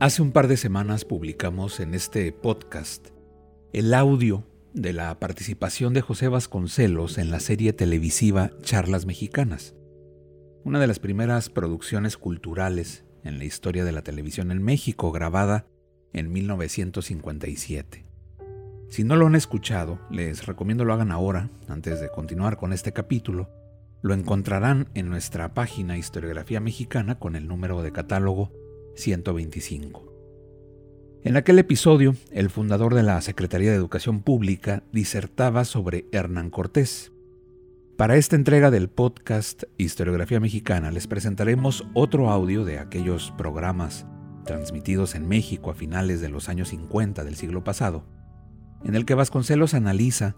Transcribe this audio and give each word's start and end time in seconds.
Hace 0.00 0.22
un 0.22 0.30
par 0.30 0.46
de 0.46 0.56
semanas 0.56 1.04
publicamos 1.04 1.80
en 1.80 1.92
este 1.92 2.30
podcast 2.30 3.08
el 3.72 3.92
audio 3.92 4.46
de 4.72 4.92
la 4.92 5.18
participación 5.18 5.92
de 5.92 6.02
José 6.02 6.28
Vasconcelos 6.28 7.18
en 7.18 7.32
la 7.32 7.40
serie 7.40 7.72
televisiva 7.72 8.52
Charlas 8.62 9.06
Mexicanas, 9.06 9.74
una 10.62 10.78
de 10.78 10.86
las 10.86 11.00
primeras 11.00 11.50
producciones 11.50 12.16
culturales 12.16 13.04
en 13.24 13.38
la 13.38 13.44
historia 13.44 13.84
de 13.84 13.90
la 13.90 14.02
televisión 14.02 14.52
en 14.52 14.62
México, 14.62 15.10
grabada 15.10 15.66
en 16.12 16.30
1957. 16.30 18.06
Si 18.90 19.02
no 19.02 19.16
lo 19.16 19.26
han 19.26 19.34
escuchado, 19.34 19.98
les 20.12 20.46
recomiendo 20.46 20.84
lo 20.84 20.94
hagan 20.94 21.10
ahora, 21.10 21.50
antes 21.66 22.00
de 22.00 22.08
continuar 22.08 22.56
con 22.56 22.72
este 22.72 22.92
capítulo. 22.92 23.50
Lo 24.02 24.14
encontrarán 24.14 24.90
en 24.94 25.08
nuestra 25.08 25.54
página 25.54 25.98
Historiografía 25.98 26.60
Mexicana 26.60 27.18
con 27.18 27.34
el 27.34 27.48
número 27.48 27.82
de 27.82 27.90
catálogo 27.90 28.52
125. 28.98 30.08
En 31.24 31.36
aquel 31.36 31.58
episodio, 31.58 32.14
el 32.30 32.48
fundador 32.48 32.94
de 32.94 33.02
la 33.02 33.20
Secretaría 33.20 33.70
de 33.70 33.76
Educación 33.76 34.22
Pública 34.22 34.82
disertaba 34.92 35.64
sobre 35.64 36.06
Hernán 36.12 36.50
Cortés. 36.50 37.12
Para 37.96 38.16
esta 38.16 38.36
entrega 38.36 38.70
del 38.70 38.88
podcast 38.88 39.64
Historiografía 39.76 40.38
Mexicana 40.38 40.92
les 40.92 41.06
presentaremos 41.06 41.86
otro 41.94 42.30
audio 42.30 42.64
de 42.64 42.78
aquellos 42.78 43.32
programas 43.36 44.06
transmitidos 44.44 45.14
en 45.14 45.26
México 45.26 45.70
a 45.70 45.74
finales 45.74 46.20
de 46.20 46.28
los 46.28 46.48
años 46.48 46.68
50 46.68 47.24
del 47.24 47.34
siglo 47.34 47.64
pasado, 47.64 48.04
en 48.84 48.94
el 48.94 49.04
que 49.04 49.14
Vasconcelos 49.14 49.74
analiza 49.74 50.36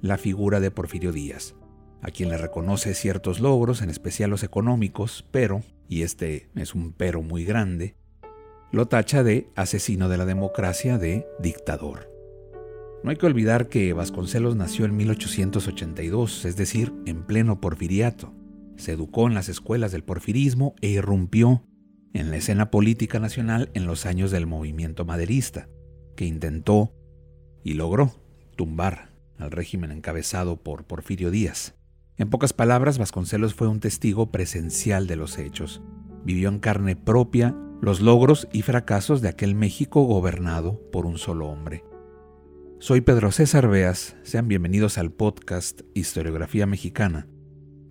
la 0.00 0.16
figura 0.16 0.60
de 0.60 0.70
Porfirio 0.70 1.12
Díaz, 1.12 1.56
a 2.00 2.10
quien 2.10 2.28
le 2.28 2.38
reconoce 2.38 2.94
ciertos 2.94 3.40
logros, 3.40 3.82
en 3.82 3.90
especial 3.90 4.30
los 4.30 4.42
económicos, 4.42 5.26
pero, 5.30 5.62
y 5.88 6.02
este 6.02 6.48
es 6.54 6.74
un 6.74 6.92
pero 6.92 7.22
muy 7.22 7.44
grande, 7.44 7.96
lo 8.72 8.86
tacha 8.86 9.22
de 9.22 9.50
asesino 9.56 10.08
de 10.08 10.16
la 10.16 10.26
democracia, 10.26 10.98
de 10.98 11.26
dictador. 11.40 12.10
No 13.02 13.10
hay 13.10 13.16
que 13.16 13.26
olvidar 13.26 13.68
que 13.68 13.92
Vasconcelos 13.92 14.56
nació 14.56 14.84
en 14.84 14.96
1882, 14.96 16.44
es 16.44 16.56
decir, 16.56 16.92
en 17.06 17.24
pleno 17.24 17.60
porfiriato. 17.60 18.34
Se 18.76 18.92
educó 18.92 19.26
en 19.26 19.34
las 19.34 19.48
escuelas 19.48 19.90
del 19.92 20.04
porfirismo 20.04 20.74
e 20.80 20.88
irrumpió 20.88 21.64
en 22.12 22.30
la 22.30 22.36
escena 22.36 22.70
política 22.70 23.18
nacional 23.18 23.70
en 23.74 23.86
los 23.86 24.04
años 24.04 24.30
del 24.30 24.46
movimiento 24.46 25.04
maderista, 25.04 25.68
que 26.16 26.26
intentó 26.26 26.92
y 27.64 27.74
logró 27.74 28.12
tumbar 28.56 29.10
al 29.38 29.50
régimen 29.50 29.90
encabezado 29.90 30.62
por 30.62 30.84
Porfirio 30.84 31.30
Díaz. 31.30 31.74
En 32.18 32.28
pocas 32.28 32.52
palabras, 32.52 32.98
Vasconcelos 32.98 33.54
fue 33.54 33.68
un 33.68 33.80
testigo 33.80 34.30
presencial 34.30 35.06
de 35.06 35.16
los 35.16 35.38
hechos. 35.38 35.80
Vivió 36.24 36.50
en 36.50 36.58
carne 36.58 36.96
propia 36.96 37.56
los 37.80 38.00
logros 38.00 38.46
y 38.52 38.62
fracasos 38.62 39.22
de 39.22 39.28
aquel 39.28 39.54
México 39.54 40.02
gobernado 40.02 40.80
por 40.92 41.06
un 41.06 41.18
solo 41.18 41.48
hombre. 41.48 41.84
Soy 42.78 43.00
Pedro 43.00 43.32
César 43.32 43.68
Beas, 43.68 44.16
sean 44.22 44.48
bienvenidos 44.48 44.98
al 44.98 45.10
podcast 45.10 45.80
Historiografía 45.94 46.66
Mexicana. 46.66 47.26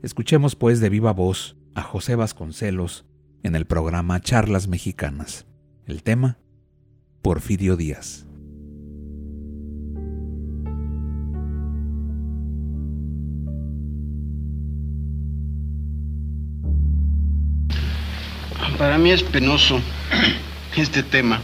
Escuchemos 0.04 0.56
pues 0.56 0.80
de 0.80 0.90
viva 0.90 1.12
voz 1.14 1.58
a 1.76 1.82
José 1.82 2.16
Vasconcelos 2.16 3.06
en 3.44 3.56
el 3.56 3.66
programa 3.66 4.20
Charlas 4.22 4.68
Mexicanas. 4.68 5.48
El 5.86 6.04
tema, 6.04 6.38
Porfirio 7.22 7.76
Díaz. 7.76 8.29
Mí 19.00 19.12
es 19.12 19.24
penoso 19.24 19.82
este 20.76 21.04
tema. 21.04 21.40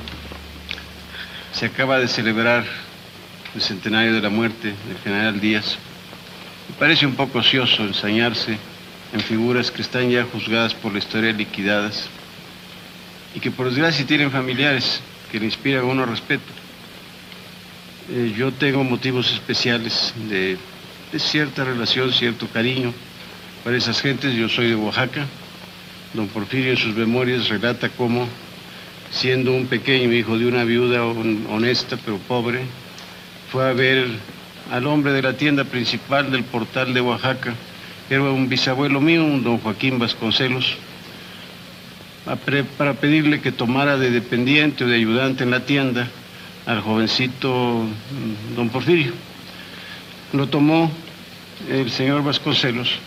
Se 1.53 1.65
acaba 1.65 1.99
de 1.99 2.07
celebrar 2.09 2.65
el 3.55 3.61
centenario 3.61 4.13
de 4.13 4.21
la 4.21 4.29
muerte 4.29 4.73
del 4.87 4.97
general 5.03 5.39
Díaz. 5.39 5.77
Me 6.67 6.75
parece 6.75 7.05
un 7.05 7.15
poco 7.15 7.39
ocioso 7.39 7.83
ensañarse 7.83 8.57
en 9.13 9.19
figuras 9.21 9.71
que 9.71 9.81
están 9.81 10.09
ya 10.09 10.25
juzgadas 10.25 10.73
por 10.73 10.91
la 10.91 10.99
historia 10.99 11.31
liquidadas 11.31 12.09
y 13.33 13.39
que 13.39 13.51
por 13.51 13.69
desgracia 13.69 14.05
tienen 14.05 14.31
familiares 14.31 15.01
que 15.31 15.39
le 15.39 15.45
inspiran 15.45 15.83
a 15.83 15.85
uno 15.85 16.05
respeto. 16.05 16.51
Eh, 18.11 18.33
yo 18.37 18.51
tengo 18.51 18.83
motivos 18.83 19.31
especiales 19.31 20.13
de, 20.29 20.57
de 21.11 21.19
cierta 21.19 21.63
relación, 21.63 22.11
cierto 22.11 22.47
cariño 22.47 22.93
para 23.63 23.77
esas 23.77 24.01
gentes. 24.01 24.33
Yo 24.33 24.49
soy 24.49 24.67
de 24.67 24.75
Oaxaca, 24.75 25.25
Don 26.15 26.29
Porfirio 26.29 26.71
en 26.71 26.77
sus 26.77 26.95
memorias 26.95 27.49
relata 27.49 27.89
cómo, 27.89 28.25
siendo 29.11 29.51
un 29.51 29.65
pequeño 29.67 30.13
hijo 30.13 30.37
de 30.37 30.45
una 30.45 30.63
viuda 30.63 31.03
honesta 31.03 31.97
pero 32.05 32.17
pobre, 32.19 32.61
fue 33.51 33.69
a 33.69 33.73
ver 33.73 34.07
al 34.71 34.87
hombre 34.87 35.11
de 35.11 35.21
la 35.21 35.33
tienda 35.33 35.65
principal 35.65 36.31
del 36.31 36.45
portal 36.45 36.93
de 36.93 37.01
Oaxaca, 37.01 37.53
que 38.07 38.15
era 38.15 38.23
un 38.23 38.47
bisabuelo 38.47 39.01
mío, 39.01 39.23
don 39.43 39.57
Joaquín 39.57 39.99
Vasconcelos, 39.99 40.77
para 42.77 42.93
pedirle 42.93 43.41
que 43.41 43.51
tomara 43.51 43.97
de 43.97 44.09
dependiente 44.09 44.85
o 44.85 44.87
de 44.87 44.95
ayudante 44.95 45.43
en 45.43 45.51
la 45.51 45.65
tienda 45.65 46.07
al 46.65 46.79
jovencito 46.79 47.83
mm, 47.83 48.55
don 48.55 48.69
Porfirio. 48.69 49.11
Lo 50.31 50.47
tomó 50.47 50.89
el 51.69 51.91
señor 51.91 52.23
Vasconcelos 52.23 52.99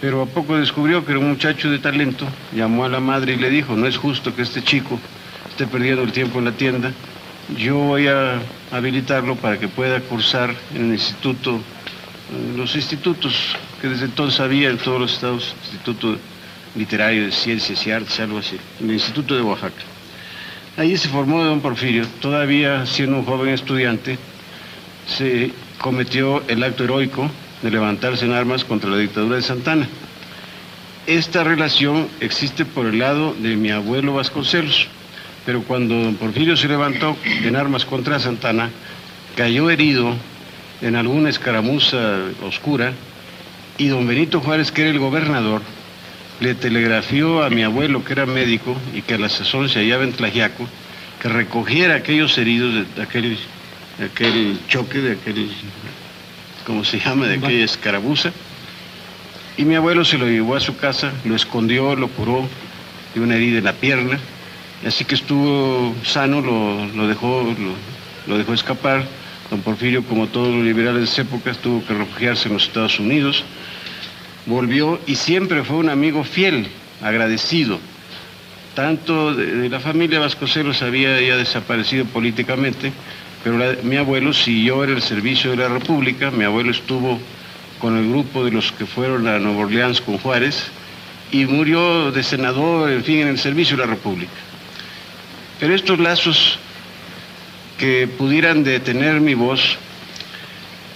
pero 0.00 0.22
a 0.22 0.26
poco 0.26 0.56
descubrió 0.56 1.04
que 1.04 1.12
era 1.12 1.20
un 1.20 1.28
muchacho 1.28 1.70
de 1.70 1.78
talento, 1.78 2.26
llamó 2.54 2.84
a 2.84 2.88
la 2.88 3.00
madre 3.00 3.34
y 3.34 3.36
le 3.36 3.50
dijo, 3.50 3.76
no 3.76 3.86
es 3.86 3.96
justo 3.96 4.34
que 4.34 4.42
este 4.42 4.62
chico 4.62 4.98
esté 5.50 5.66
perdiendo 5.66 6.02
el 6.02 6.12
tiempo 6.12 6.38
en 6.38 6.46
la 6.46 6.52
tienda, 6.52 6.92
yo 7.58 7.76
voy 7.76 8.06
a 8.06 8.40
habilitarlo 8.70 9.36
para 9.36 9.58
que 9.58 9.68
pueda 9.68 10.00
cursar 10.00 10.54
en 10.74 10.86
el 10.86 10.92
instituto, 10.92 11.60
en 12.32 12.56
los 12.56 12.74
institutos 12.76 13.56
que 13.80 13.88
desde 13.88 14.06
entonces 14.06 14.40
había 14.40 14.70
en 14.70 14.78
todos 14.78 15.00
los 15.00 15.12
estados, 15.12 15.54
Instituto 15.64 16.16
Literario 16.76 17.24
de 17.24 17.32
Ciencias 17.32 17.86
y 17.86 17.90
Artes, 17.90 18.20
algo 18.20 18.38
así, 18.38 18.56
en 18.80 18.88
el 18.88 18.94
Instituto 18.94 19.34
de 19.34 19.42
Oaxaca. 19.42 19.82
Ahí 20.76 20.96
se 20.96 21.08
formó 21.08 21.44
don 21.44 21.60
Porfirio, 21.60 22.06
todavía 22.20 22.86
siendo 22.86 23.16
un 23.18 23.24
joven 23.24 23.52
estudiante, 23.52 24.18
se 25.06 25.50
cometió 25.78 26.42
el 26.48 26.62
acto 26.62 26.84
heroico 26.84 27.28
de 27.62 27.70
levantarse 27.70 28.24
en 28.24 28.32
armas 28.32 28.64
contra 28.64 28.90
la 28.90 28.96
dictadura 28.96 29.36
de 29.36 29.42
Santana. 29.42 29.88
Esta 31.06 31.44
relación 31.44 32.08
existe 32.20 32.64
por 32.64 32.86
el 32.86 32.98
lado 32.98 33.34
de 33.38 33.56
mi 33.56 33.70
abuelo 33.70 34.14
Vasconcelos, 34.14 34.88
pero 35.44 35.62
cuando 35.62 35.94
don 35.94 36.14
Porfirio 36.16 36.56
se 36.56 36.68
levantó 36.68 37.16
en 37.24 37.56
armas 37.56 37.84
contra 37.84 38.18
Santana, 38.20 38.70
cayó 39.36 39.70
herido 39.70 40.14
en 40.82 40.96
alguna 40.96 41.30
escaramuza 41.30 42.18
oscura 42.42 42.92
y 43.78 43.88
don 43.88 44.06
Benito 44.06 44.40
Juárez, 44.40 44.70
que 44.70 44.82
era 44.82 44.90
el 44.90 44.98
gobernador, 44.98 45.62
le 46.40 46.54
telegrafió 46.54 47.42
a 47.42 47.50
mi 47.50 47.62
abuelo, 47.62 48.04
que 48.04 48.12
era 48.12 48.26
médico 48.26 48.76
y 48.94 49.02
que 49.02 49.14
a 49.14 49.18
la 49.18 49.28
sazón 49.28 49.68
se 49.68 49.80
hallaba 49.80 50.04
en 50.04 50.12
Tlajiaco, 50.12 50.66
que 51.20 51.28
recogiera 51.28 51.96
aquellos 51.96 52.36
heridos 52.38 52.86
de 52.94 53.02
aquel, 53.02 53.38
de 53.98 54.04
aquel 54.04 54.58
choque, 54.68 54.98
de 54.98 55.12
aquel 55.12 55.50
como 56.66 56.84
se 56.84 56.98
llama, 56.98 57.26
de 57.26 57.36
aquella 57.36 57.64
escarabuza. 57.64 58.32
Y 59.56 59.64
mi 59.64 59.74
abuelo 59.74 60.04
se 60.04 60.18
lo 60.18 60.26
llevó 60.26 60.56
a 60.56 60.60
su 60.60 60.76
casa, 60.76 61.12
lo 61.24 61.34
escondió, 61.34 61.94
lo 61.94 62.08
curó 62.08 62.48
de 63.14 63.20
una 63.20 63.36
herida 63.36 63.58
en 63.58 63.64
la 63.64 63.72
pierna. 63.72 64.18
Así 64.86 65.04
que 65.04 65.14
estuvo 65.14 65.94
sano, 66.04 66.40
lo, 66.40 67.06
dejó, 67.06 67.54
lo, 68.26 68.38
dejó 68.38 68.54
escapar. 68.54 69.04
Don 69.50 69.60
Porfirio, 69.62 70.04
como 70.04 70.28
todos 70.28 70.54
los 70.54 70.64
liberales 70.64 71.00
de 71.00 71.04
esa 71.04 71.22
época, 71.22 71.52
tuvo 71.54 71.84
que 71.84 71.92
refugiarse 71.92 72.48
en 72.48 72.54
los 72.54 72.64
Estados 72.64 72.98
Unidos. 73.00 73.44
Volvió 74.46 75.00
y 75.06 75.16
siempre 75.16 75.64
fue 75.64 75.76
un 75.76 75.90
amigo 75.90 76.24
fiel, 76.24 76.68
agradecido. 77.02 77.78
Tanto 78.74 79.34
de, 79.34 79.68
la 79.68 79.80
familia 79.80 80.20
Vasconcelos 80.20 80.82
había 80.82 81.20
ya 81.20 81.36
desaparecido 81.36 82.04
políticamente, 82.06 82.92
pero 83.42 83.58
mi 83.82 83.96
abuelo 83.96 84.32
siguió 84.32 84.84
en 84.84 84.90
el 84.90 85.02
servicio 85.02 85.50
de 85.50 85.56
la 85.56 85.68
República, 85.68 86.30
mi 86.30 86.44
abuelo 86.44 86.70
estuvo 86.70 87.18
con 87.78 87.96
el 87.96 88.10
grupo 88.10 88.44
de 88.44 88.50
los 88.50 88.72
que 88.72 88.84
fueron 88.84 89.26
a 89.26 89.38
Nueva 89.38 89.60
Orleans 89.60 90.00
con 90.00 90.18
Juárez 90.18 90.70
y 91.32 91.46
murió 91.46 92.12
de 92.12 92.22
senador, 92.22 92.90
en 92.90 93.02
fin, 93.02 93.20
en 93.20 93.28
el 93.28 93.38
servicio 93.38 93.76
de 93.76 93.84
la 93.84 93.90
República. 93.90 94.32
Pero 95.58 95.74
estos 95.74 95.98
lazos 95.98 96.58
que 97.78 98.06
pudieran 98.06 98.62
detener 98.62 99.20
mi 99.20 99.34
voz 99.34 99.78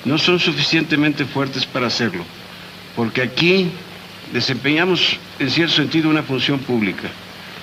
no 0.05 0.19
son 0.19 0.39
suficientemente 0.39 1.25
fuertes 1.25 1.65
para 1.65 1.87
hacerlo, 1.87 2.25
porque 2.95 3.23
aquí 3.23 3.71
desempeñamos 4.33 5.19
en 5.39 5.51
cierto 5.51 5.75
sentido 5.75 6.11
una 6.11 6.23
función 6.23 6.59
pública. 6.59 7.09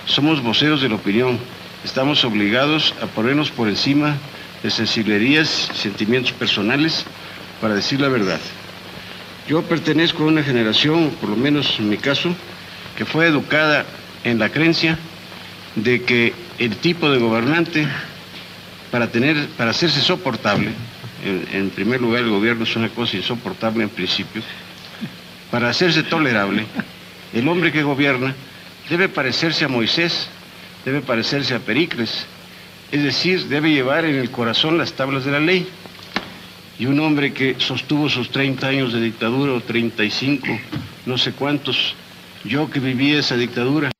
Somos 0.08 0.42
voceros 0.42 0.82
de 0.82 0.90
la 0.90 0.96
opinión, 0.96 1.38
estamos 1.86 2.24
obligados 2.26 2.96
a 3.02 3.06
ponernos 3.06 3.52
por 3.52 3.68
encima 3.68 4.18
de 4.64 4.70
sensiblerías, 4.70 5.48
sentimientos 5.74 6.32
personales, 6.34 7.06
para 7.60 7.76
decir 7.76 8.00
la 8.00 8.10
verdad. 8.10 8.40
Yo 9.48 9.64
pertenezco 9.64 10.24
a 10.24 10.28
una 10.28 10.44
generación, 10.44 11.12
por 11.20 11.30
lo 11.30 11.36
menos 11.36 11.80
en 11.80 11.90
mi 11.90 11.98
caso, 11.98 12.36
que 12.96 13.06
fue 13.06 13.28
educada 13.28 13.86
en 14.24 14.40
la 14.40 14.50
creencia 14.50 14.98
de 15.76 16.04
que 16.04 16.34
el 16.60 16.76
tipo 16.78 17.10
de 17.10 17.18
gobernante, 17.18 17.88
para, 18.92 19.08
tener, 19.08 19.48
para 19.58 19.72
hacerse 19.72 20.02
soportable, 20.02 20.72
en, 21.24 21.70
primer 21.70 22.02
lugar 22.02 22.24
el 22.24 22.30
gobierno 22.30 22.64
es 22.64 22.76
una 22.76 22.90
cosa 22.90 23.18
insoportable 23.18 23.84
en 23.84 23.90
principio, 23.90 24.42
para 25.50 25.70
hacerse 25.70 26.04
tolerable, 26.04 26.66
el 27.34 27.48
hombre 27.48 27.72
que 27.72 27.84
gobierna 27.84 28.36
debe 28.90 29.10
parecerse 29.10 29.66
a 29.66 29.68
Moisés, 29.68 30.28
debe 30.86 31.02
parecerse 31.02 31.56
a 31.56 31.60
Pericles, 31.60 32.26
es 32.92 33.04
decir, 33.04 33.48
debe 33.48 33.72
llevar 33.72 34.06
en 34.06 34.16
el 34.16 34.32
corazón 34.32 34.78
las 34.78 34.94
tablas 34.94 35.24
de 35.24 35.32
la 35.32 35.40
ley. 35.40 35.66
Y 36.78 36.88
un 36.88 37.00
hombre 37.00 37.32
que 37.32 37.56
sostuvo 37.60 38.10
sus 38.10 38.32
30 38.32 38.68
años 38.68 38.94
de 38.94 39.02
dictadura 39.02 39.54
o 39.54 39.62
35, 39.62 40.48
no 41.06 41.18
sé 41.18 41.32
cuántos, 41.32 41.96
yo 42.44 42.70
que 42.70 42.80
viví 42.80 43.14
esa 43.14 43.38
dictadura, 43.38 43.92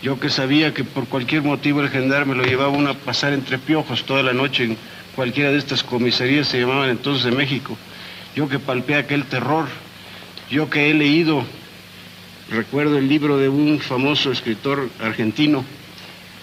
yo 0.00 0.20
que 0.20 0.30
sabía 0.30 0.72
que 0.72 0.84
por 0.84 1.06
cualquier 1.06 1.42
motivo 1.42 1.80
el 1.80 1.90
gendarme 1.90 2.34
lo 2.34 2.44
llevaba 2.44 2.68
uno 2.68 2.90
a 2.90 2.94
pasar 2.94 3.32
entre 3.32 3.58
piojos 3.58 4.04
toda 4.04 4.22
la 4.22 4.32
noche 4.32 4.64
en 4.64 4.76
cualquiera 5.16 5.50
de 5.50 5.58
estas 5.58 5.82
comisarías, 5.82 6.46
se 6.46 6.60
llamaban 6.60 6.90
entonces 6.90 7.24
de 7.24 7.32
México, 7.32 7.76
yo 8.36 8.48
que 8.48 8.58
palpé 8.58 8.94
aquel 8.94 9.24
terror, 9.24 9.66
yo 10.50 10.70
que 10.70 10.90
he 10.90 10.94
leído, 10.94 11.44
recuerdo 12.50 12.98
el 12.98 13.08
libro 13.08 13.38
de 13.38 13.48
un 13.48 13.80
famoso 13.80 14.30
escritor 14.30 14.88
argentino, 15.00 15.64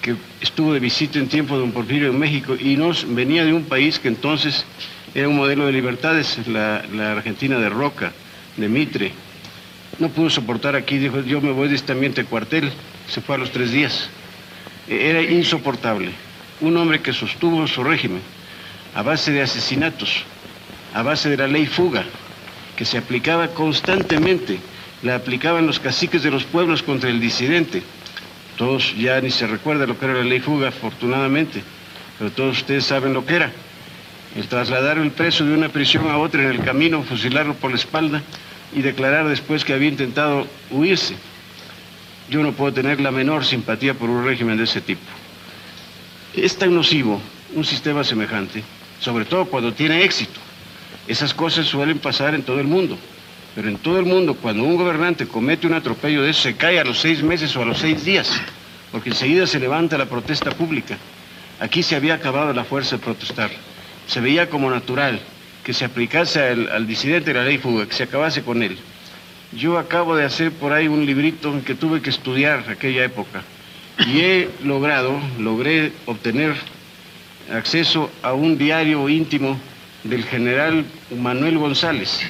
que 0.02 0.16
estuvo 0.42 0.74
de 0.74 0.80
visita 0.80 1.20
en 1.20 1.28
tiempo 1.28 1.54
de 1.54 1.62
Don 1.62 1.72
Porfirio 1.72 2.10
en 2.10 2.20
México 2.20 2.56
y 2.60 2.76
nos 2.76 3.06
venía 3.14 3.46
de 3.46 3.54
un 3.54 3.64
país 3.66 4.00
que 4.00 4.08
entonces 4.08 4.66
era 5.14 5.28
un 5.28 5.36
modelo 5.36 5.66
de 5.66 5.72
libertades, 5.72 6.40
la, 6.48 6.84
Argentina 7.12 7.60
de 7.60 7.70
Roca, 7.70 8.12
de 8.58 8.68
Mitre. 8.68 9.12
No 10.00 10.10
pudo 10.10 10.30
soportar 10.30 10.76
aquí, 10.76 10.98
dijo, 10.98 11.22
yo 11.22 11.42
me 11.42 11.52
voy 11.52 11.68
de 11.68 11.76
este 11.76 11.92
ambiente 11.92 12.24
cuartel, 12.26 12.72
se 13.08 13.22
fue 13.22 13.36
a 13.36 13.38
los 13.38 13.52
tres 13.52 13.72
días. 13.72 14.10
E, 14.88 15.10
era 15.10 15.22
insoportable. 15.22 16.12
Un 16.62 16.78
hombre 16.78 17.02
que 17.02 17.14
sostuvo 17.14 17.68
su 17.68 17.84
régimen 17.84 18.22
a 18.96 19.04
base 19.04 19.32
de 19.32 19.42
asesinatos, 19.42 20.24
a 20.94 21.04
base 21.04 21.30
de 21.30 21.38
la 21.38 21.48
ley 21.48 21.66
fuga, 21.66 22.04
que 22.76 22.86
se 22.86 22.98
aplicaba 22.98 23.50
constantemente, 23.50 24.60
la 25.04 25.16
aplicaban 25.16 25.68
los 25.68 25.80
caciques 25.80 26.24
de 26.24 26.32
los 26.32 26.46
pueblos 26.46 26.82
contra 26.82 27.10
el 27.10 27.20
disidente 27.20 27.84
todos 28.62 28.96
ya 28.96 29.20
ni 29.20 29.32
se 29.32 29.48
recuerda 29.48 29.88
lo 29.88 29.98
que 29.98 30.06
era 30.06 30.14
la 30.14 30.24
ley 30.24 30.40
fuga, 30.40 30.68
afortunadamente, 30.68 31.64
pero 32.20 32.30
todos 32.30 32.60
ustedes 32.60 32.86
saben 32.86 33.12
lo 33.12 33.26
que 33.26 33.38
era. 33.38 33.52
El 34.36 34.48
trasladar 34.48 35.00
el 35.00 35.10
preso 35.10 35.44
de 35.44 35.56
una 35.56 35.70
prisión 35.70 36.08
a 36.12 36.20
otra 36.20 36.44
en 36.44 36.50
el 36.50 36.64
camino, 36.64 37.02
fusilarlo 37.02 37.56
por 37.56 37.72
la 37.72 37.78
espalda 37.78 38.22
y 38.72 38.84
declarar 38.84 39.28
después 39.28 39.66
que 39.66 39.74
había 39.74 39.88
intentado 39.88 40.46
huirse. 40.70 41.16
Yo 42.30 42.44
no 42.44 42.52
puedo 42.52 42.72
tener 42.72 43.02
la 43.02 43.10
menor 43.10 43.46
simpatía 43.46 43.96
por 43.96 44.12
un 44.12 44.24
régimen 44.24 44.58
de 44.58 44.66
ese 44.66 44.80
tipo. 44.80 45.02
Es 46.36 46.56
tan 46.56 46.76
nocivo 46.76 47.20
un 47.56 47.66
sistema 47.66 48.04
semejante, 48.04 48.62
sobre 49.00 49.26
todo 49.26 49.46
cuando 49.46 49.74
tiene 49.74 50.04
éxito. 50.04 50.40
Esas 51.08 51.34
cosas 51.34 51.66
suelen 51.66 51.98
pasar 51.98 52.36
en 52.36 52.44
todo 52.44 52.60
el 52.60 52.68
mundo. 52.68 52.96
Pero 53.56 53.68
en 53.68 53.78
todo 53.78 54.00
el 54.00 54.06
mundo, 54.06 54.36
cuando 54.36 54.64
un 54.64 54.78
gobernante 54.78 55.28
comete 55.28 55.68
un 55.68 55.74
atropello 55.74 56.24
de 56.24 56.32
eso, 56.32 56.44
se 56.44 56.56
cae 56.56 56.80
a 56.80 56.84
los 56.84 57.00
seis 57.00 57.22
meses 57.22 57.56
o 57.56 57.62
a 57.62 57.66
los 57.66 57.80
seis 57.80 58.06
días, 58.06 58.32
porque 58.92 59.10
enseguida 59.10 59.46
se 59.46 59.60
levanta 59.60 59.98
la 59.98 60.06
protesta 60.06 60.52
pública. 60.52 60.98
Aquí 61.60 61.84
se 61.84 61.96
había 61.96 62.16
acabado 62.16 62.54
la 62.54 62.64
fuerza 62.64 62.96
de 62.96 63.04
protestar. 63.04 63.52
Se 64.08 64.22
veía 64.22 64.50
como 64.50 64.72
natural 64.72 65.20
que 65.64 65.74
se 65.74 65.86
aplicase 65.86 66.42
al, 66.42 66.88
disidente 66.88 67.34
la 67.34 67.44
ley 67.44 67.58
fuga, 67.58 67.86
que 67.86 67.94
se 67.94 68.04
acabase 68.04 68.42
con 68.42 68.64
él. 68.64 68.78
Yo 69.52 69.78
acabo 69.78 70.16
de 70.16 70.26
hacer 70.26 70.52
por 70.52 70.74
ahí 70.74 70.88
un 70.88 71.06
librito 71.06 71.54
que 71.66 71.76
tuve 71.76 72.02
que 72.02 72.10
estudiar 72.10 72.66
aquella 72.70 73.04
época 73.04 73.44
y 74.08 74.22
he 74.22 74.50
logrado, 74.64 75.20
logré 75.38 75.92
obtener 76.06 76.56
acceso 77.54 78.10
a 78.24 78.34
un 78.34 78.58
diario 78.58 79.08
íntimo 79.10 79.60
del 80.04 80.24
general 80.24 80.86
Manuel 81.16 81.58
González, 81.58 82.22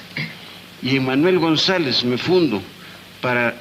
y 0.81 0.95
en 0.95 1.06
Manuel 1.06 1.39
González 1.39 2.04
me 2.04 2.18
fundo 2.18 2.62
para 3.22 3.56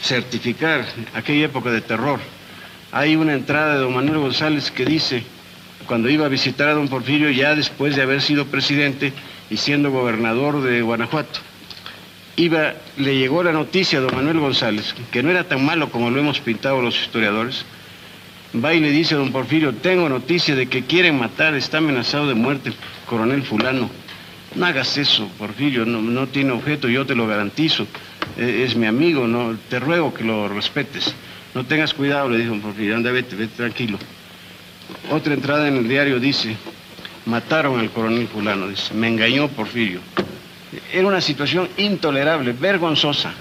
certificar 0.00 0.84
aquella 1.14 1.46
época 1.46 1.70
de 1.70 1.80
terror. 1.80 2.20
Hay 2.92 3.16
una 3.16 3.34
entrada 3.34 3.74
de 3.74 3.80
don 3.80 3.94
Manuel 3.94 4.18
González 4.18 4.70
que 4.70 4.84
dice, 4.84 5.24
cuando 5.86 6.08
iba 6.08 6.26
a 6.26 6.28
visitar 6.28 6.68
a 6.68 6.74
don 6.74 6.88
Porfirio 6.88 7.30
ya 7.30 7.54
después 7.54 7.96
de 7.96 8.02
haber 8.02 8.22
sido 8.22 8.46
presidente 8.46 9.12
y 9.50 9.56
siendo 9.56 9.90
gobernador 9.90 10.62
de 10.62 10.82
Guanajuato, 10.82 11.40
iba, 12.36 12.74
le 12.96 13.18
llegó 13.18 13.42
la 13.42 13.52
noticia 13.52 13.98
a 13.98 14.02
don 14.02 14.14
Manuel 14.14 14.38
González, 14.38 14.94
que 15.10 15.22
no 15.22 15.30
era 15.30 15.44
tan 15.44 15.64
malo 15.64 15.90
como 15.90 16.10
lo 16.10 16.20
hemos 16.20 16.40
pintado 16.40 16.80
los 16.80 17.00
historiadores, 17.00 17.64
va 18.62 18.74
y 18.74 18.80
le 18.80 18.90
dice 18.90 19.14
a 19.14 19.18
don 19.18 19.32
Porfirio, 19.32 19.74
tengo 19.74 20.08
noticia 20.08 20.54
de 20.54 20.66
que 20.66 20.84
quieren 20.84 21.18
matar, 21.18 21.54
está 21.54 21.78
amenazado 21.78 22.28
de 22.28 22.34
muerte 22.34 22.68
el 22.68 22.76
coronel 23.06 23.42
fulano. 23.42 23.90
No 24.54 24.66
hagas 24.66 24.96
eso, 24.96 25.28
Porfirio, 25.36 25.84
no, 25.84 26.28
tiene 26.28 26.52
objeto, 26.52 26.88
yo 26.88 27.04
te 27.04 27.14
lo 27.14 27.26
garantizo. 27.26 27.86
E, 28.36 28.64
es, 28.64 28.76
mi 28.76 28.86
amigo, 28.86 29.26
no, 29.26 29.56
te 29.68 29.80
ruego 29.80 30.14
que 30.14 30.22
lo 30.22 30.48
respetes. 30.48 31.14
No 31.54 31.64
tengas 31.64 31.92
cuidado, 31.92 32.28
le 32.28 32.38
dijo 32.38 32.54
Porfirio, 32.60 32.96
anda, 32.96 33.10
vete, 33.10 33.34
vete 33.34 33.56
tranquilo. 33.56 33.98
Otra 35.10 35.34
entrada 35.34 35.66
en 35.66 35.76
el 35.76 35.88
diario 35.88 36.20
dice, 36.20 36.56
mataron 37.26 37.80
al 37.80 37.90
coronel 37.90 38.28
fulano, 38.28 38.68
dice, 38.68 38.94
me 38.94 39.08
engañó 39.08 39.48
Porfirio. 39.48 40.00
Era 40.92 41.06
una 41.06 41.20
situación 41.20 41.68
intolerable, 41.76 42.52
vergonzosa, 42.52 43.32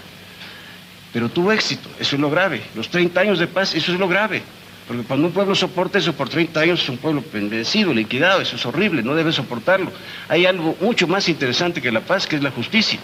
pero 1.11 1.29
tuvo 1.29 1.51
éxito, 1.51 1.89
eso 1.99 2.15
es 2.15 2.21
lo 2.21 2.29
grave. 2.29 2.61
Los 2.75 2.89
30 2.89 3.21
años 3.21 3.39
de 3.39 3.47
paz, 3.47 3.75
eso 3.75 3.93
es 3.93 3.99
lo 3.99 4.07
grave. 4.07 4.41
Porque 4.87 5.03
cuando 5.03 5.27
un 5.27 5.33
pueblo 5.33 5.55
soporta 5.55 5.97
eso 5.97 6.13
por 6.13 6.27
30 6.27 6.59
años 6.59 6.83
es 6.83 6.89
un 6.89 6.97
pueblo 6.97 7.23
vencido, 7.31 7.93
liquidado, 7.93 8.41
eso 8.41 8.57
es 8.57 8.65
horrible, 8.65 9.01
no 9.01 9.15
debe 9.15 9.31
soportarlo. 9.31 9.91
Hay 10.27 10.45
algo 10.45 10.75
mucho 10.81 11.07
más 11.07 11.29
interesante 11.29 11.81
que 11.81 11.91
la 11.91 12.01
paz, 12.01 12.27
que 12.27 12.35
es 12.35 12.43
la 12.43 12.51
justicia. 12.51 12.99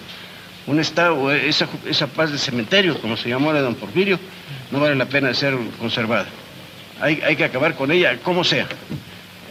Un 0.67 0.79
Estado, 0.79 1.31
esa, 1.31 1.67
esa 1.85 2.07
paz 2.07 2.31
de 2.31 2.37
cementerio, 2.37 2.99
como 2.99 3.15
se 3.15 3.29
llamó 3.29 3.53
de 3.53 3.61
don 3.61 3.75
Porfirio, 3.75 4.19
no 4.71 4.79
vale 4.81 4.95
la 4.95 5.05
pena 5.05 5.33
ser 5.33 5.57
conservada. 5.79 6.27
Hay, 6.99 7.21
hay 7.25 7.35
que 7.37 7.45
acabar 7.45 7.75
con 7.75 7.91
ella, 7.91 8.17
como 8.21 8.43
sea. 8.43 8.67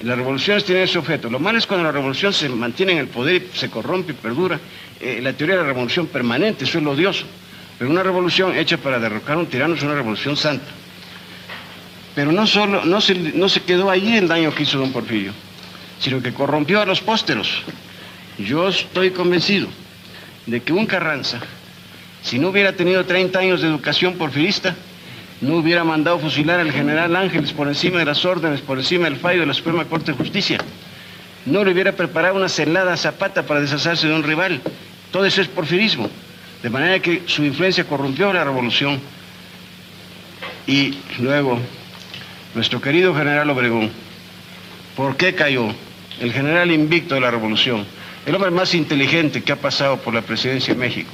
Las 0.03 0.17
revoluciones 0.17 0.65
tienen 0.65 0.85
ese 0.85 0.99
objeto. 0.99 1.29
Lo 1.29 1.41
malo 1.41 1.59
es 1.59 1.67
cuando 1.67 1.85
la 1.85 1.93
revolución 1.93 2.33
se 2.33 2.49
mantiene 2.49 2.93
en 2.93 2.99
el 2.99 3.09
poder 3.09 3.37
y 3.37 3.57
se 3.57 3.69
corrompe 3.69 4.13
y 4.13 4.15
perdura. 4.15 4.61
Eh, 5.01 5.21
la 5.23 5.33
teoría 5.33 5.57
de 5.57 5.63
la 5.63 5.69
revolución 5.69 6.07
permanente, 6.07 6.65
eso 6.65 6.79
es 6.79 6.85
lo 6.85 6.93
odioso. 6.93 7.25
Pero 7.79 7.91
una 7.91 8.03
revolución 8.03 8.55
hecha 8.57 8.77
para 8.77 8.99
derrocar 8.99 9.37
a 9.37 9.39
un 9.39 9.47
tirano 9.47 9.75
es 9.75 9.83
una 9.83 9.95
revolución 9.95 10.37
santa. 10.37 10.67
Pero 12.19 12.33
no 12.33 12.49
solo, 12.49 12.85
no 12.85 13.01
se, 13.01 13.15
no 13.15 13.49
se 13.49 13.63
quedó 13.63 13.91
allí 13.91 14.17
el 14.17 14.27
daño 14.27 14.53
que 14.53 14.65
hizo 14.65 14.77
don 14.77 14.91
Porfirio, 14.91 15.31
sino 16.01 16.21
que 16.21 16.35
corrompió 16.35 16.81
a 16.81 16.85
los 16.85 17.01
pósteros. 17.01 17.63
Yo 18.39 18.67
estoy 18.67 19.13
convencido 19.13 19.69
de 20.45 20.61
que 20.61 20.73
un 20.73 20.85
Carranza, 20.85 21.39
si 22.25 22.41
no 22.41 22.49
hubiera 22.49 22.73
tenido 22.73 23.05
30 23.07 23.39
años 23.39 23.63
de 23.63 23.69
educación 23.69 24.15
porfirista, 24.15 24.75
no 25.41 25.59
hubiera 25.59 25.85
mandado 25.85 26.19
fusilar 26.19 26.59
al 26.59 26.73
general 26.73 27.15
Ángeles 27.15 27.53
por 27.53 27.69
encima 27.69 28.01
de 28.01 28.07
las 28.07 28.25
órdenes, 28.25 28.63
por 28.63 28.79
encima 28.79 29.05
del 29.05 29.19
fallo 29.19 29.39
de 29.39 29.47
la 29.47 29.55
Suprema 29.55 29.85
Corte 29.85 30.11
de 30.11 30.19
Justicia. 30.19 30.59
No 31.47 31.63
le 31.63 31.71
hubiera 31.71 31.93
preparado 31.93 32.35
una 32.35 32.49
celada 32.49 32.97
Zapata 32.97 33.45
para 33.45 33.61
deshacerse 33.61 34.09
de 34.09 34.15
un 34.15 34.25
rival. 34.25 34.61
Todo 35.13 35.25
eso 35.25 35.41
es 35.41 35.47
porfirismo. 35.47 36.11
De 36.65 36.69
manera 36.69 36.99
que 36.99 37.23
su 37.27 37.45
influencia 37.45 37.85
corrompió 37.85 38.33
la 38.33 38.43
revolución. 38.43 39.01
Y 40.67 40.99
luego 41.21 41.61
nuestro 42.55 42.81
querido 42.81 43.15
general 43.15 43.51
Obregón, 43.51 43.91
¿por 44.97 45.17
qué 45.17 45.35
cayó? 45.35 45.69
El 46.21 46.33
general 46.33 46.71
invicto 46.71 47.15
de 47.15 47.21
la 47.21 47.31
revolución, 47.31 47.87
el 48.27 48.35
hombre 48.35 48.51
más 48.51 48.75
inteligente 48.75 49.43
que 49.43 49.53
ha 49.53 49.57
pasado 49.57 49.99
por 49.99 50.15
la 50.15 50.23
presidencia 50.23 50.75
de 50.75 50.81
México, 50.81 51.11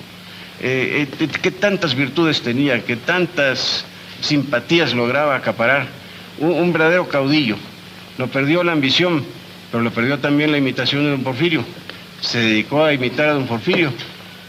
eh, 0.60 1.06
eh, 1.20 1.28
que 1.28 1.50
tantas 1.50 1.94
virtudes 1.94 2.40
tenía, 2.40 2.82
que 2.84 2.96
tantas 2.96 3.84
simpatías 4.20 4.94
lograba 4.94 5.36
acaparar, 5.36 5.86
un, 6.38 6.72
verdadero 6.72 7.08
caudillo. 7.08 7.56
Lo 8.18 8.28
perdió 8.28 8.64
la 8.64 8.72
ambición, 8.72 9.24
pero 9.70 9.82
lo 9.82 9.90
perdió 9.90 10.18
también 10.18 10.50
la 10.50 10.58
imitación 10.58 11.04
de 11.04 11.10
don 11.10 11.22
Porfirio. 11.22 11.64
Se 12.20 12.38
dedicó 12.38 12.84
a 12.84 12.92
imitar 12.92 13.28
a 13.28 13.32
don 13.34 13.46
Porfirio 13.46 13.92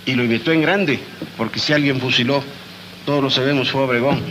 y 0.06 0.14
lo 0.14 0.24
imitó 0.24 0.52
en 0.52 0.62
grande, 0.62 1.00
porque 1.36 1.60
si 1.60 1.74
alguien 1.74 2.00
fusiló, 2.00 2.44
todos 3.06 3.24
lo 3.24 3.30
sabemos, 3.30 3.72
fue 3.72 3.82
Obregón. 3.82 4.22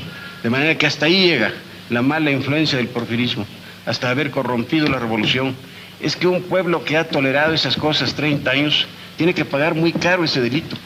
De 0.43 0.51
manera 0.51 0.77
que 0.77 0.87
hasta 0.87 1.07
ahí 1.07 1.27
llega 1.27 1.53
la 1.91 2.03
mala 2.03 2.31
influencia 2.31 2.79
del 2.79 2.89
porfirismo, 2.89 3.47
hasta 3.87 4.11
haber 4.11 4.31
corrompido 4.31 4.89
la 4.89 4.99
revolución. 4.99 5.55
Es 6.01 6.17
que 6.17 6.27
un 6.27 6.43
pueblo 6.43 6.85
que 6.85 6.97
ha 6.97 7.09
tolerado 7.09 7.55
esas 7.55 7.77
cosas 7.77 8.15
30 8.15 8.51
años 8.51 8.87
tiene 9.17 9.35
que 9.35 9.45
pagar 9.45 9.75
muy 9.75 9.93
caro 9.93 10.25
ese 10.25 10.41
delito. 10.41 10.77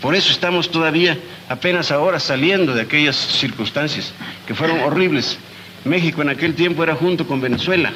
Por 0.00 0.14
eso 0.14 0.30
estamos 0.30 0.70
todavía 0.70 1.18
apenas 1.48 1.90
ahora 1.90 2.20
saliendo 2.20 2.74
de 2.74 2.82
aquellas 2.82 3.16
circunstancias 3.16 4.12
que 4.46 4.54
fueron 4.54 4.80
horribles. 4.80 5.38
México 5.84 6.22
en 6.22 6.28
aquel 6.28 6.54
tiempo 6.54 6.82
era 6.82 6.94
junto 6.94 7.26
con 7.26 7.40
Venezuela 7.40 7.92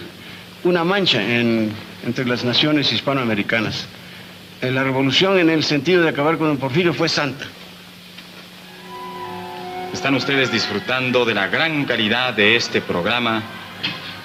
una 0.65 0.85
mancha 0.85 1.21
entre 1.23 2.25
las 2.25 2.45
naciones 2.45 2.93
hispanoamericanas. 2.93 3.87
Eh, 4.61 4.71
la 4.71 4.85
revolución 4.85 5.39
en 5.39 5.51
el 5.51 5.65
sentido 5.65 6.03
de 6.03 6.09
acabar 6.09 6.39
con 6.39 6.51
el 6.51 6.59
Porfirio 6.59 6.95
fue 6.95 7.09
santa. 7.09 7.47
Están 9.93 10.15
ustedes 10.15 10.51
disfrutando 10.51 11.25
de 11.27 11.35
la 11.35 11.49
gran 11.49 11.85
calidad 11.85 12.33
de 12.33 12.57
este 12.57 12.81
programa, 12.81 13.43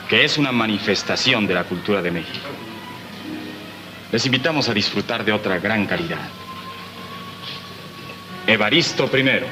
que 0.07 0.23
es 0.23 0.37
una 0.37 0.53
manifestación 0.53 1.45
de 1.45 1.53
la 1.53 1.65
cultura 1.65 2.01
de 2.01 2.09
México. 2.09 2.47
Les 4.11 4.25
invitamos 4.25 4.69
a 4.69 4.73
disfrutar 4.73 5.25
de 5.25 5.33
otra 5.33 5.59
gran 5.59 5.85
calidad. 5.85 6.29
Evaristo 8.47 9.09
I. 9.13 9.43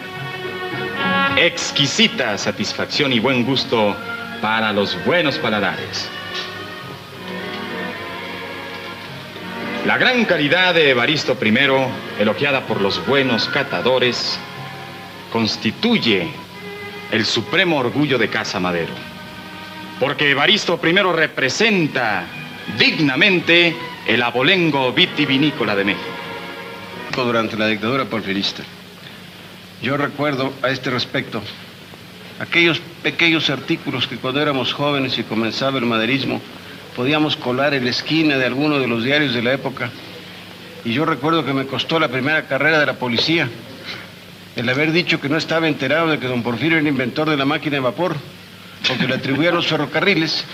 Exquisita 1.38 2.38
satisfacción 2.38 3.12
y 3.12 3.19
buen 3.19 3.43
gusto 3.43 3.93
para 4.41 4.72
los 4.72 4.98
buenos 5.05 5.38
paladares. 5.38 6.10
La 9.86 9.98
gran 9.98 10.24
calidad 10.24 10.74
de 10.74 10.91
Evaristo 10.91 11.38
I, 11.43 12.22
elogiada 12.22 12.62
por 12.62 12.79
los 12.79 13.05
buenos 13.05 13.50
catadores, 13.50 14.39
constituye 15.36 16.30
el 17.12 17.25
supremo 17.25 17.77
orgullo 17.77 18.18
de 18.18 18.30
Casa 18.30 18.58
Madero. 18.58 18.94
Porque 20.00 20.32
Evaristo 20.32 20.80
I 20.82 20.94
representa 20.94 22.25
dignamente 22.80 23.75
el 24.08 24.24
abolengo 24.24 24.94
vitivinícola 24.94 25.75
de 25.75 25.84
México. 25.84 26.08
Durante 27.18 27.58
la 27.58 27.68
dictadura 27.68 28.06
porfirista, 28.06 28.63
yo 29.82 29.98
recuerdo 29.98 30.54
a 30.62 30.70
este 30.70 30.89
respecto 30.89 31.42
aquellos 32.39 32.80
pequeños 33.04 33.50
artículos 33.50 34.08
que 34.08 34.15
cuando 34.15 34.42
éramos 34.42 34.72
jóvenes 34.72 35.18
y 35.18 35.24
comenzaba 35.24 35.80
el 35.80 35.86
maderismo, 35.86 36.39
podíamos 36.96 37.36
colar 37.36 37.74
en 37.74 37.84
la 37.84 37.89
esquina 37.89 38.38
de 38.38 38.46
alguno 38.46 38.80
de 38.80 38.88
los 38.88 39.04
diarios 39.04 39.34
de 39.34 39.42
la 39.42 39.51
época. 39.51 39.92
Y 40.86 40.94
yo 40.94 41.04
recuerdo 41.04 41.44
que 41.44 41.51
me 41.51 41.65
costó 41.65 42.00
la 42.00 42.08
primera 42.08 42.48
carrera 42.48 42.80
de 42.80 42.86
la 42.86 42.94
policía 42.94 43.50
el 44.55 44.69
haber 44.69 44.91
dicho 44.91 45.19
que 45.19 45.29
no 45.29 45.38
estaba 45.38 45.67
enterado 45.67 46.07
de 46.09 46.19
que 46.19 46.27
don 46.27 46.43
Porfirio 46.43 46.77
era 46.77 46.81
el 46.81 46.88
inventor 46.88 47.29
de 47.29 47.38
la 47.38 47.45
máquina 47.45 47.75
de 47.75 47.81
vapor, 47.81 48.15
porque 48.88 49.07
le 49.07 49.15
atribuía 49.15 49.50
a 49.50 49.53
los 49.53 49.67
ferrocarriles, 49.67 50.45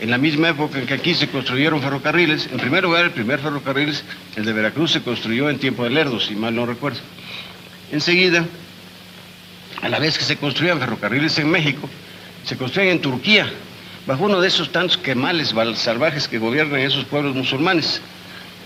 en 0.00 0.10
la 0.10 0.18
misma 0.18 0.50
época 0.50 0.78
en 0.78 0.86
que 0.86 0.94
aquí 0.94 1.14
se 1.14 1.28
construyeron 1.28 1.80
ferrocarriles. 1.80 2.48
En 2.52 2.58
primer 2.58 2.82
lugar, 2.82 3.04
el 3.04 3.10
primer 3.12 3.38
ferrocarril, 3.38 3.94
el 4.36 4.44
de 4.44 4.52
Veracruz, 4.52 4.92
se 4.92 5.02
construyó 5.02 5.48
en 5.48 5.58
tiempo 5.58 5.84
de 5.84 5.90
Lerdo, 5.90 6.20
si 6.20 6.34
mal 6.34 6.54
no 6.54 6.66
recuerdo. 6.66 6.98
Enseguida, 7.92 8.44
a 9.80 9.88
la 9.88 9.98
vez 9.98 10.18
que 10.18 10.24
se 10.24 10.36
construían 10.36 10.78
ferrocarriles 10.78 11.38
en 11.38 11.48
México, 11.48 11.88
se 12.44 12.56
construían 12.56 12.92
en 12.92 13.00
Turquía, 13.00 13.50
bajo 14.06 14.24
uno 14.24 14.40
de 14.40 14.48
esos 14.48 14.70
tantos 14.70 14.98
quemales 14.98 15.54
salvajes 15.76 16.28
que 16.28 16.38
gobiernan 16.38 16.80
esos 16.80 17.04
pueblos 17.04 17.34
musulmanes. 17.34 18.02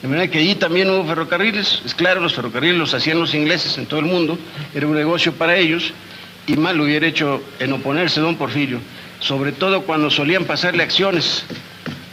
De 0.02 0.08
manera 0.08 0.30
que 0.30 0.38
allí 0.38 0.54
también 0.54 0.88
hubo 0.90 1.04
ferrocarriles. 1.04 1.82
Es 1.84 1.94
claro, 1.94 2.20
los 2.20 2.34
ferrocarriles 2.34 2.78
los 2.78 2.94
hacían 2.94 3.18
los 3.18 3.34
ingleses 3.34 3.76
en 3.78 3.86
todo 3.86 4.00
el 4.00 4.06
mundo. 4.06 4.38
Era 4.74 4.86
un 4.86 4.94
negocio 4.94 5.32
para 5.32 5.56
ellos. 5.56 5.92
Y 6.46 6.56
mal 6.56 6.80
hubiera 6.80 7.06
hecho 7.06 7.42
en 7.58 7.72
oponerse 7.72 8.20
don 8.20 8.36
Porfirio. 8.36 8.80
Sobre 9.20 9.52
todo 9.52 9.82
cuando 9.82 10.10
solían 10.10 10.44
pasarle 10.44 10.82
acciones 10.82 11.44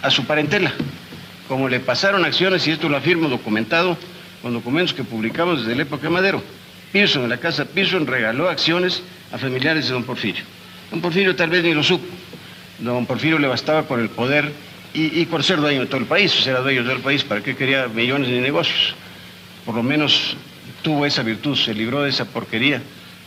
a 0.02 0.10
su 0.10 0.26
parentela. 0.26 0.74
Como 1.48 1.70
le 1.70 1.80
pasaron 1.80 2.26
acciones, 2.26 2.68
y 2.68 2.72
esto 2.72 2.90
lo 2.90 2.98
afirmo 2.98 3.28
documentado 3.30 3.98
con 4.42 4.54
documentos 4.54 4.94
que 4.94 5.04
publicamos 5.04 5.62
desde 5.62 5.76
la 5.76 5.84
época 5.84 6.04
de 6.04 6.10
Madero. 6.10 6.44
Pearson, 6.92 7.24
en 7.24 7.30
la 7.30 7.38
casa 7.38 7.66
Pearson, 7.66 8.08
regaló 8.08 8.50
acciones 8.50 9.04
a 9.32 9.38
familiares 9.38 9.88
de 9.88 9.94
don 9.94 10.04
Porfirio. 10.04 10.44
Don 10.90 11.02
Porfirio 11.02 11.36
tal 11.36 11.50
vez 11.50 11.64
ni 11.64 11.74
lo 11.74 11.84
supo. 11.84 12.06
Don 12.80 13.06
Porfirio 13.06 13.38
le 13.38 13.48
bastaba 13.48 13.84
por 13.84 14.00
el 14.00 14.10
poder 14.10 14.52
y, 14.96 15.26
por 15.26 15.44
ser 15.44 15.60
dueño 15.60 15.82
de 15.82 15.88
todo 15.88 16.00
el 16.00 16.06
país, 16.06 16.34
o 16.34 16.50
era 16.50 16.62
dueño 16.62 16.84
del 16.84 17.02
país, 17.02 17.24
¿para 17.24 17.42
qué 17.42 17.56
quería 17.56 17.88
millones 17.88 18.30
de 18.30 18.40
negocios? 18.40 18.96
Por 19.66 19.76
lo 19.76 19.84
menos 19.84 20.38
tuvo 20.82 21.06
esa 21.06 21.22
virtud, 21.22 21.58
se 21.58 21.74
libró 21.74 22.02
de 22.02 22.10
esa 22.10 22.26
porquería 22.26 22.82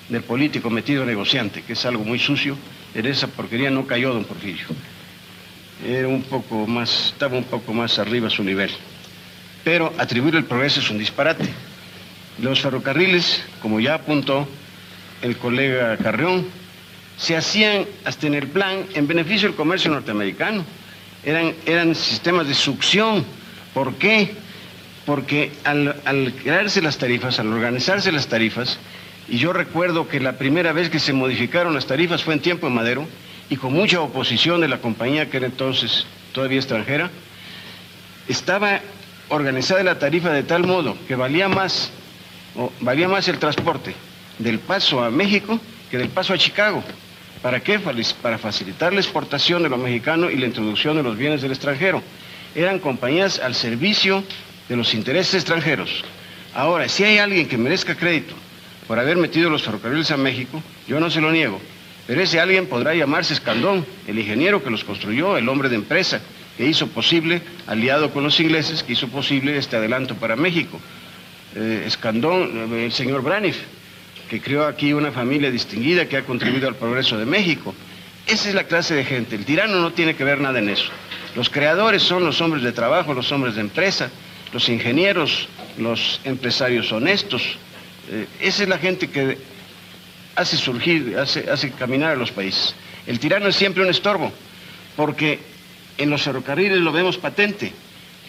del 0.09 0.23
político 0.23 0.71
metido 0.71 1.05
negociante, 1.05 1.63
que 1.63 1.75
es 1.75 1.85
algo 1.85 2.05
muy 2.05 2.19
sucio. 2.19 2.57
En 2.95 3.05
esa 3.05 3.27
porquería 3.27 3.71
no 3.71 3.87
cayó 3.87 4.15
don 4.15 4.25
Porfirio. 4.25 4.67
Era 5.87 6.09
un 6.09 6.23
poco 6.23 6.67
más, 6.67 7.09
estaba 7.13 7.37
un 7.37 7.45
poco 7.45 7.75
más 7.75 7.99
arriba 7.99 8.31
su 8.31 8.43
nivel. 8.43 8.71
Pero 9.63 9.93
atribuir 9.99 10.37
el 10.37 10.45
progreso 10.45 10.81
es 10.81 10.89
un 10.89 10.99
disparate. 10.99 11.45
Los 12.41 12.61
ferrocarriles, 12.61 13.43
como 13.61 13.79
ya 13.79 13.95
apuntó 13.95 14.49
el 15.21 15.37
colega 15.37 15.97
Carrión, 15.99 16.47
se 17.19 17.37
hacían 17.37 17.85
hasta 18.05 18.27
en 18.27 18.35
el 18.35 18.47
plan 18.47 18.87
en 18.95 19.07
beneficio 19.07 19.49
del 19.49 19.57
comercio 19.57 19.91
norteamericano. 19.91 20.65
Eran, 21.29 21.55
eran 21.67 21.95
sistemas 21.95 22.49
de 22.49 22.55
succión. 22.55 23.23
¿Por 23.75 23.97
qué? 23.97 24.35
Porque 25.05 25.53
al, 25.63 26.01
al 26.07 26.33
crearse 26.33 26.81
las 26.81 26.97
tarifas, 26.97 27.39
al 27.39 27.53
organizarse 27.53 28.11
las 28.11 28.29
tarifas, 28.29 28.79
y 29.29 29.37
yo 29.37 29.53
recuerdo 29.53 30.09
que 30.09 30.21
la 30.21 30.39
primera 30.39 30.73
vez 30.73 30.89
que 30.89 30.99
se 30.99 31.13
modificaron 31.13 31.75
las 31.75 31.85
tarifas 31.85 32.25
fue 32.25 32.33
en 32.33 32.41
tiempo 32.41 32.67
de 32.67 32.73
Madero, 32.73 33.07
y 33.51 33.57
con 33.57 33.75
mucha 33.75 34.01
oposición 34.01 34.63
de 34.63 34.69
la 34.69 34.79
compañía 34.79 35.29
que 35.29 35.37
era 35.37 35.45
entonces 35.45 36.07
todavía 36.33 36.61
extranjera, 36.61 37.11
estaba 38.27 38.81
organizada 39.29 39.83
la 39.83 39.99
tarifa 39.99 40.31
de 40.31 40.45
tal 40.45 40.65
modo 40.65 40.97
que 41.07 41.15
valía 41.15 41.47
más, 41.47 41.91
valía 42.81 43.07
más 43.07 43.29
el 43.29 43.39
transporte 43.39 43.95
del 44.39 44.61
paso 44.61 45.05
a 45.05 45.11
México 45.11 45.61
que 45.91 45.99
del 45.99 46.09
paso 46.09 46.33
a 46.33 46.39
Chicago. 46.39 46.83
¿Para 47.43 47.61
qué? 47.61 47.79
Para 47.79 48.39
facilitar 48.39 48.93
la 48.93 49.01
exportación 49.01 49.63
de 49.63 49.69
lo 49.69 49.77
mexicano 49.77 50.31
y 50.31 50.37
la 50.37 50.47
introducción 50.47 50.97
de 50.97 51.03
los 51.03 51.17
bienes 51.17 51.41
del 51.41 51.53
extranjero. 51.53 52.03
Eran 52.55 52.79
compañías 52.81 53.39
al 53.39 53.55
servicio 53.55 54.25
de 54.69 54.77
los 54.77 54.95
intereses 54.95 55.35
extranjeros. 55.35 56.05
Ahora, 56.55 56.89
si 56.89 57.05
hay 57.05 57.19
alguien 57.19 57.47
que 57.47 57.57
merezca 57.57 57.95
crédito 57.95 58.35
por 58.87 58.99
haber 58.99 59.17
metido 59.17 59.51
los 59.51 59.63
ferrocarriles 59.63 60.11
a 60.11 60.17
México, 60.17 60.63
yo 60.89 60.99
no 60.99 61.11
se 61.11 61.21
lo 61.21 61.31
niego, 61.31 61.61
pero 62.07 62.23
ese 62.23 62.41
alguien 62.41 62.67
podrá 62.67 62.95
llamarse 62.95 63.35
Escandón, 63.35 63.87
el 64.07 64.19
ingeniero 64.19 64.65
que 64.65 64.71
los 64.71 64.83
construyó, 64.83 65.37
el 65.37 65.49
hombre 65.49 65.69
de 65.69 65.77
empresa, 65.77 66.21
que 66.57 66.67
hizo 66.67 66.89
posible, 66.89 67.43
aliado 67.67 68.11
con 68.11 68.25
los 68.25 68.41
ingleses, 68.41 68.83
que 68.83 68.95
hizo 68.95 69.09
posible 69.09 69.57
este 69.57 69.77
adelanto 69.77 70.17
para 70.17 70.35
México. 70.35 70.81
Eh, 71.55 71.85
Escandón, 71.87 72.73
eh, 72.73 72.87
el 72.87 72.93
señor 72.93 73.23
Braniff, 73.23 73.59
que 74.29 74.41
creó 74.41 74.67
aquí 74.67 74.93
una 74.93 75.11
familia 75.11 75.51
distinguida 75.51 76.07
que 76.07 76.19
ha 76.19 76.25
contribuido 76.25 76.69
al 76.69 76.77
progreso 76.77 77.17
de 77.17 77.25
México. 77.25 77.75
Esa 78.27 78.49
es 78.51 78.55
la 78.55 78.65
clase 78.65 78.95
de 78.95 79.05
gente. 79.05 79.37
El 79.37 79.45
tirano 79.45 79.81
no 79.81 79.93
tiene 79.93 80.15
que 80.15 80.25
ver 80.25 80.41
nada 80.41 80.59
en 80.59 80.69
eso. 80.69 80.91
Los 81.35 81.49
creadores 81.49 82.03
son 82.03 82.25
los 82.25 82.41
hombres 82.41 82.63
de 82.63 82.73
trabajo, 82.73 83.15
los 83.15 83.33
hombres 83.33 83.55
de 83.55 83.63
empresa, 83.63 84.11
los 84.53 84.69
ingenieros, 84.69 85.49
los 85.79 86.21
empresarios 86.25 86.93
honestos. 86.93 87.43
Eh, 88.11 88.27
esa 88.41 88.65
es 88.65 88.69
la 88.69 88.79
gente 88.79 89.09
que 89.09 89.39
hace 90.37 90.57
surgir, 90.57 91.17
hace, 91.19 91.51
hace 91.51 91.71
caminar 91.71 92.13
a 92.13 92.17
los 92.17 92.31
países. 92.31 92.75
El 93.07 93.19
tirano 93.19 93.49
es 93.49 93.57
siempre 93.57 93.83
un 93.83 93.89
estorbo, 93.89 94.31
porque 94.95 95.39
en 95.97 96.11
los 96.11 96.23
ferrocarriles 96.23 96.81
lo 96.81 96.93
vemos 96.93 97.17
patente. 97.17 97.73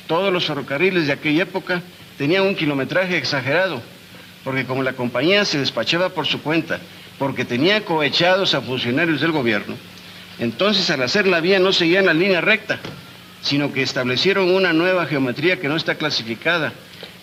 Todos 0.08 0.32
los 0.32 0.46
ferrocarriles 0.46 1.08
de 1.08 1.13
aquella 1.13 1.44
época 1.44 1.82
tenían 2.18 2.44
un 2.44 2.56
kilometraje 2.56 3.18
exagerado 3.18 3.82
porque 4.50 4.65
como 4.65 4.82
la 4.82 4.94
compañía 4.94 5.46
se 5.46 5.60
despachaba 5.60 6.10
por 6.10 6.25
su 6.25 6.41
cuenta, 6.41 6.79
porque 7.20 7.46
tenía 7.46 7.86
cohechados 7.86 8.56
a 8.56 8.62
funcionarios 8.62 9.22
del 9.22 9.32
gobierno, 9.32 9.75
entonces 10.39 10.89
al 10.89 11.03
hacer 11.03 11.27
la 11.27 11.39
vía 11.39 11.60
no 11.60 11.72
seguían 11.72 12.08
la 12.08 12.15
línea 12.15 12.41
recta, 12.41 12.79
sino 13.44 13.72
que 13.72 13.84
establecieron 13.84 14.50
una 14.50 14.74
nueva 14.74 15.06
geometría 15.06 15.60
que 15.60 15.68
no 15.68 15.75
está 15.75 16.00
clasificada 16.00 16.74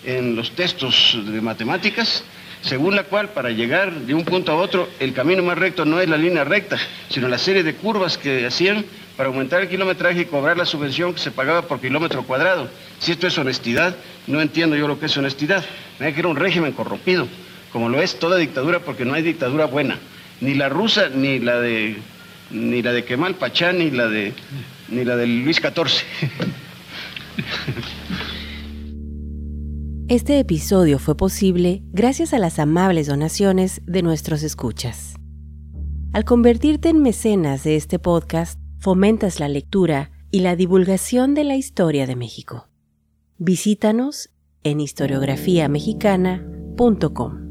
en 0.05 0.37
los 0.37 0.51
textos 0.51 1.19
de 1.25 1.41
matemáticas, 1.41 2.23
según 2.61 2.95
la 2.95 3.03
cual 3.03 3.27
para 3.31 3.49
llegar 3.49 3.91
de 3.91 4.13
un 4.13 4.23
punto 4.23 4.53
a 4.53 4.55
otro 4.55 4.87
el 5.01 5.11
camino 5.11 5.43
más 5.43 5.57
recto 5.57 5.83
no 5.83 5.99
es 5.99 6.07
la 6.07 6.15
línea 6.15 6.45
recta, 6.45 6.77
sino 7.09 7.27
la 7.27 7.37
serie 7.37 7.61
de 7.61 7.75
curvas 7.75 8.17
que 8.17 8.45
hacían 8.45 8.85
para 9.17 9.29
aumentar 9.29 9.61
el 9.61 9.67
kilometraje 9.67 10.21
y 10.21 10.25
cobrar 10.25 10.57
la 10.57 10.65
subvención 10.65 11.13
que 11.13 11.19
se 11.19 11.31
pagaba 11.31 11.63
por 11.63 11.81
kilómetro 11.81 12.23
cuadrado. 12.23 12.69
Si 12.99 13.11
esto 13.11 13.25
es 13.25 13.37
honestidad, 13.37 13.95
no 14.27 14.39
entiendo 14.39 14.75
yo 14.75 14.87
lo 14.87 14.99
que 14.99 15.07
es 15.07 15.17
honestidad. 15.17 15.65
Me 15.99 16.13
que 16.13 16.19
era 16.19 16.29
un 16.29 16.35
régimen 16.35 16.71
corrompido, 16.71 17.27
como 17.73 17.89
lo 17.89 17.99
es 17.99 18.19
toda 18.19 18.37
dictadura, 18.37 18.79
porque 18.79 19.05
no 19.05 19.15
hay 19.15 19.23
dictadura 19.23 19.65
buena. 19.65 19.97
Ni 20.39 20.53
la 20.53 20.69
rusa, 20.69 21.09
ni 21.09 21.39
la 21.39 21.59
de 21.59 21.97
ni 22.51 22.81
la 22.81 22.93
de 22.93 23.03
Kemal 23.03 23.35
Pachá, 23.35 23.73
ni 23.73 23.89
la 23.89 24.07
de 24.07 24.33
ni 24.87 25.03
la 25.03 25.17
de 25.17 25.25
Luis 25.25 25.57
XIV. 25.57 25.71
Este 30.09 30.39
episodio 30.39 30.99
fue 30.99 31.17
posible 31.17 31.81
gracias 31.91 32.33
a 32.33 32.39
las 32.39 32.59
amables 32.59 33.07
donaciones 33.07 33.81
de 33.85 34.01
nuestros 34.01 34.41
escuchas. 34.41 35.15
Al 36.13 36.23
convertirte 36.23 36.87
en 36.87 37.01
mecenas 37.01 37.65
de 37.65 37.75
este 37.75 37.99
podcast, 37.99 38.57
fomentas 38.79 39.39
la 39.39 39.47
lectura 39.47 40.11
y 40.31 40.41
la 40.41 40.55
divulgación 40.55 41.33
de 41.33 41.43
la 41.43 41.55
historia 41.55 42.05
de 42.05 42.15
México. 42.15 42.69
Visítanos 43.37 44.29
en 44.63 44.81
historiografiamexicana.com. 44.81 47.46